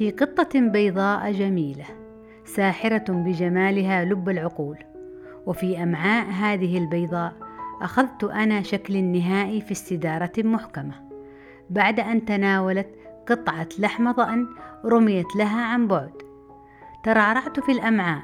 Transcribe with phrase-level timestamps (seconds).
[0.00, 1.84] في قطة بيضاء جميلة
[2.44, 4.78] ساحرة بجمالها لب العقول.
[5.46, 7.32] وفي أمعاء هذه البيضاء
[7.82, 10.94] أخذت أنا شكل النهائي في استدارة محكمة.
[11.70, 12.88] بعد أن تناولت
[13.28, 14.46] قطعة لحم ضأن
[14.84, 16.12] رميت لها عن بعد.
[17.04, 18.22] ترعرعت في الأمعاء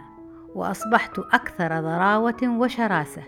[0.55, 3.23] وأصبحت أكثر ضراوة وشراسة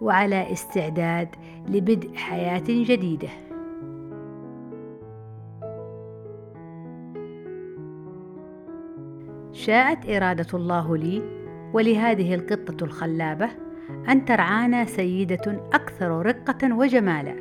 [0.00, 1.28] وعلى استعداد
[1.68, 3.45] لبدء حياة جديدة.
[9.66, 11.22] شاءت إرادة الله لي
[11.72, 13.48] ولهذه القطة الخلابة
[14.08, 17.36] أن ترعانا سيدة أكثر رقة وجمالا.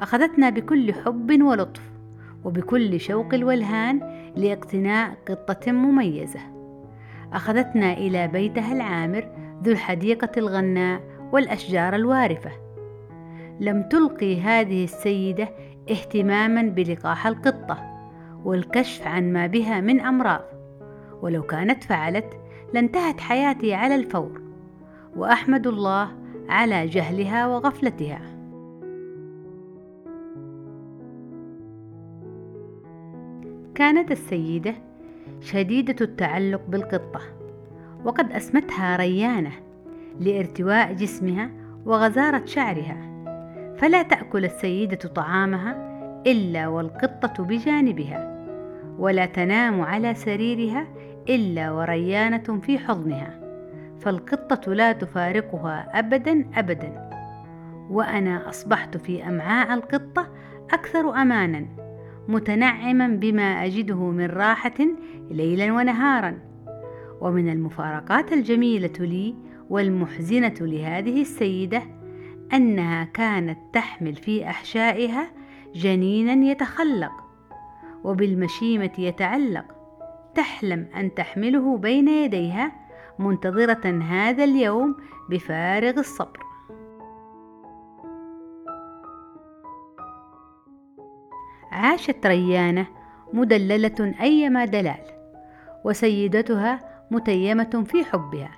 [0.00, 1.82] أخذتنا بكل حب ولطف
[2.44, 4.00] وبكل شوق الولهان
[4.36, 6.40] لاقتناء قطة مميزة.
[7.32, 9.28] أخذتنا إلى بيتها العامر
[9.62, 11.00] ذو الحديقة الغناء
[11.32, 12.50] والأشجار الوارفة.
[13.60, 15.48] لم تلقي هذه السيدة
[15.90, 17.78] اهتماما بلقاح القطة
[18.44, 20.57] والكشف عن ما بها من أمراض.
[21.22, 22.40] ولو كانت فعلت
[22.74, 24.40] لانتهت حياتي على الفور.
[25.16, 26.08] وأحمد الله
[26.48, 28.20] على جهلها وغفلتها.
[33.74, 34.74] كانت السيدة
[35.40, 37.20] شديدة التعلق بالقطة
[38.04, 39.52] وقد أسمتها ريانة
[40.20, 41.50] لارتواء جسمها
[41.86, 43.08] وغزارة شعرها.
[43.76, 45.88] فلا تأكل السيدة طعامها
[46.26, 48.46] إلا والقطة بجانبها
[48.98, 50.86] ولا تنام على سريرها
[51.28, 53.40] إلا وريانة في حضنها
[54.00, 57.08] فالقطة لا تفارقها ابدا ابدا.
[57.90, 60.28] وأنا أصبحت في أمعاء القطة
[60.72, 61.66] أكثر امانا
[62.28, 64.86] متنعما بما أجده من راحة
[65.30, 66.38] ليلا ونهارا.
[67.20, 69.34] ومن المفارقات الجميلة لي
[69.70, 71.82] والمحزنة لهذه السيدة
[72.52, 75.30] أنها كانت تحمل في أحشائها
[75.74, 77.12] جنينا يتخلق
[78.04, 79.77] وبالمشيمة يتعلق
[80.38, 82.72] تحلم أن تحمله بين يديها
[83.18, 84.96] منتظرة هذا اليوم
[85.30, 86.40] بفارغ الصبر.
[91.72, 92.86] عاشت ريانة
[93.32, 95.04] مدللة أيما دلال
[95.84, 98.50] وسيدتها متيمة في حبها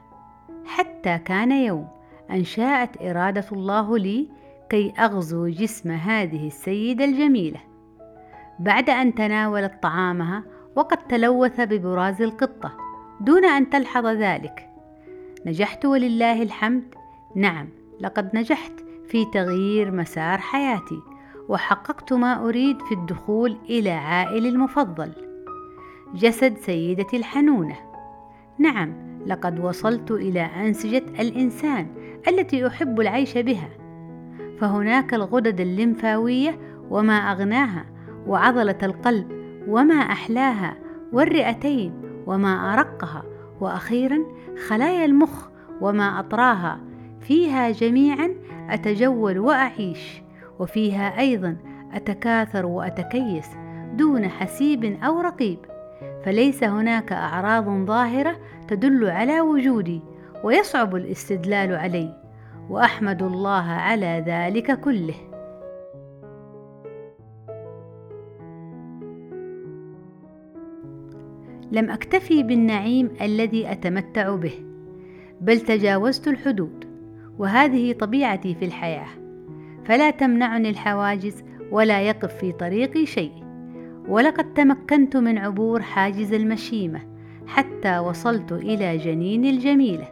[0.64, 1.88] حتى كان يوم
[2.30, 4.28] أن شاءت إرادة الله لي
[4.70, 7.60] كي أغزو جسم هذه السيدة الجميلة.
[8.58, 12.72] بعد أن تناولت طعامها وقد تلوث ببراز القطة
[13.20, 14.68] دون أن تلحظ ذلك.
[15.46, 16.94] نجحت ولله الحمد.
[17.36, 17.68] نعم
[18.00, 18.72] لقد نجحت
[19.08, 21.02] في تغيير مسار حياتي
[21.48, 25.12] وحققت ما أريد في الدخول إلى عائلي المفضل.
[26.14, 27.76] جسد سيدتي الحنونة.
[28.58, 28.94] نعم
[29.26, 31.86] لقد وصلت إلى أنسجة الإنسان
[32.28, 33.68] التي أحب العيش بها.
[34.60, 36.58] فهناك الغدد الليمفاوية
[36.90, 37.86] وما أغناها
[38.26, 40.76] وعضلة القلب وما أحلاها
[41.12, 41.92] والرئتين
[42.26, 43.22] وما أرقها
[43.60, 44.18] وأخيرا
[44.68, 45.48] خلايا المخ
[45.80, 46.80] وما أطراها
[47.20, 48.30] فيها جميعا
[48.70, 50.22] أتجول وأعيش
[50.58, 51.56] وفيها أيضا
[51.92, 53.46] أتكاثر وأتكيس
[53.94, 55.58] دون حسيب أو رقيب
[56.24, 58.36] فليس هناك أعراض ظاهرة
[58.68, 60.02] تدل على وجودي
[60.44, 62.16] ويصعب الاستدلال علي
[62.68, 65.29] وأحمد الله على ذلك كله.
[71.72, 74.52] لم أكتفي بالنعيم الذي أتمتع به
[75.40, 76.84] بل تجاوزت الحدود
[77.38, 79.08] وهذه طبيعتي في الحياة.
[79.84, 83.32] فلا تمنعني الحواجز ولا يقف في طريقي شيء.
[84.08, 87.00] ولقد تمكنت من عبور حاجز المشيمة
[87.46, 90.08] حتى وصلت إلى جنين الجميلة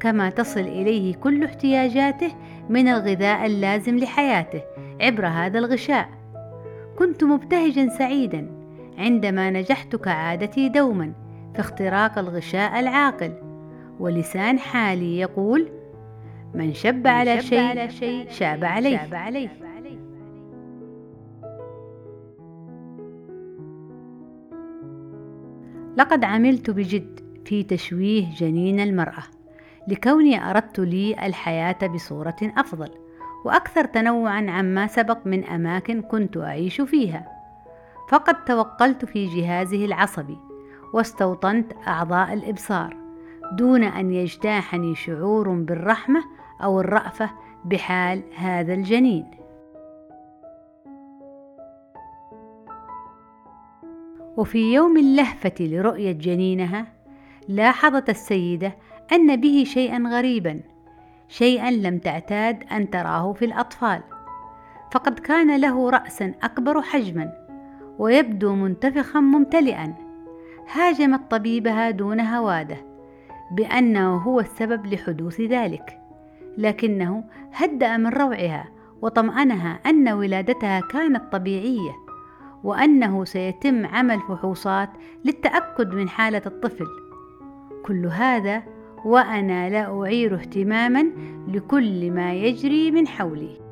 [0.00, 2.30] كما تصل إليه كل احتياجاته
[2.68, 4.62] من الغذاء اللازم لحياته
[5.00, 6.08] عبر هذا الغشاء.
[6.98, 8.63] كنت مبتهجا سعيدا
[8.98, 11.12] عندما نجحت كعادتي دوما
[11.54, 13.32] في اختراق الغشاء العاقل
[14.00, 15.68] ولسان حالي يقول
[16.54, 17.90] من شب على شيء
[18.30, 19.48] شاب عليه, شاب عليه.
[25.96, 29.22] لقد عملت بجد في تشويه جنين المرأة
[29.88, 32.90] لكوني أردت لي الحياة بصورة أفضل
[33.44, 37.33] وأكثر تنوعا عما سبق من أماكن كنت أعيش فيها
[38.08, 40.38] فقد توقلت في جهازه العصبي
[40.94, 42.96] واستوطنت أعضاء الإبصار
[43.52, 46.24] دون أن يجتاحني شعور بالرحمة
[46.62, 47.30] أو الرأفة
[47.64, 49.30] بحال هذا الجنين.
[54.36, 56.86] وفي يوم اللهفة لرؤية جنينها
[57.48, 58.76] لاحظت السيدة
[59.12, 60.60] أن به شيئا غريبا
[61.28, 64.00] شيئا لم تعتاد أن تراه في الأطفال
[64.92, 67.43] فقد كان له رأسا أكبر حجما.
[67.98, 69.94] ويبدو منتفخا ممتلئا.
[70.72, 72.76] هاجمت طبيبها دون هوادة
[73.52, 75.98] بأنه هو السبب لحدوث ذلك.
[76.58, 78.68] لكنه هدأ من روعها
[79.02, 81.92] وطمأنها أن ولادتها كانت طبيعية
[82.64, 84.90] وأنه سيتم عمل فحوصات
[85.24, 86.86] للتأكد من حالة الطفل.
[87.84, 88.62] كل هذا
[89.04, 91.06] وأنا لا أعير اهتماما
[91.48, 93.63] لكل ما يجري من حولي.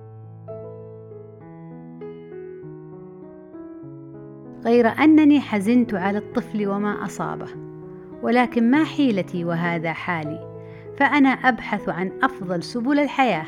[4.64, 7.48] غير أنني حزنت على الطفل وما أصابه
[8.22, 10.52] ولكن ما حيلتي وهذا حالي
[10.98, 13.46] فأنا أبحث عن أفضل سبل الحياة.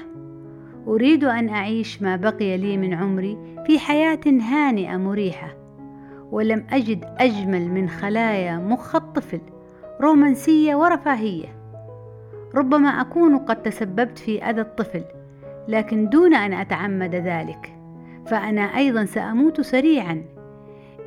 [0.86, 5.56] أريد أن أعيش ما بقي لي من عمري في حياة هانئة مريحة
[6.30, 9.40] ولم أجد أجمل من خلايا مخ الطفل
[10.00, 11.46] رومانسية ورفاهية.
[12.54, 15.04] ربما أكون قد تسببت في أذى الطفل
[15.68, 17.72] لكن دون أن أتعمد ذلك
[18.26, 20.33] فأنا أيضا سأموت سريعا.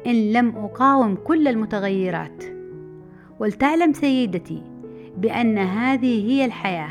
[0.06, 2.44] إن لم أقاوم كل المتغيرات.
[3.40, 4.62] ولتعلم سيدتي
[5.18, 6.90] بأن هذه هي الحياة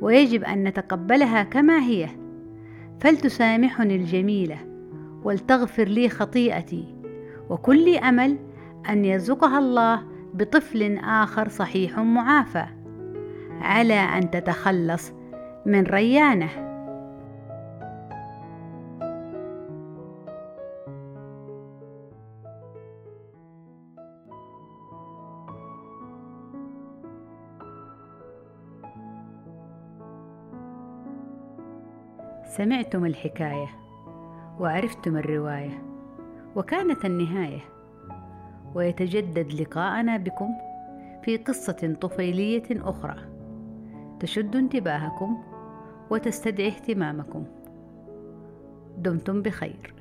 [0.00, 2.08] ويجب أن نتقبلها كما هي.
[3.00, 4.58] فلتسامحني الجميلة
[5.24, 6.94] ولتغفر لي خطيئتي
[7.50, 8.38] وكل أمل
[8.88, 10.02] أن يرزقها الله
[10.34, 12.66] بطفل آخر صحيح معافى.
[13.60, 15.12] على أن تتخلص
[15.66, 16.63] من ريانة.
[32.56, 33.66] سمعتم الحكاية
[34.60, 35.82] وعرفتم الرواية
[36.56, 37.60] وكانت النهاية
[38.74, 40.48] ويتجدد لقاءنا بكم
[41.24, 43.16] في قصة طفيلية أخرى
[44.20, 45.42] تشد انتباهكم
[46.10, 47.44] وتستدعي اهتمامكم.
[48.98, 49.94] دمتم بخير.